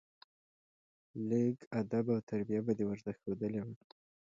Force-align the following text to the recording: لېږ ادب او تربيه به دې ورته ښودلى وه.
لېږ 1.27 1.57
ادب 1.79 2.05
او 2.13 2.19
تربيه 2.29 2.61
به 2.65 2.73
دې 2.77 2.85
ورته 2.87 3.09
ښودلى 3.17 3.61
وه. 3.65 3.75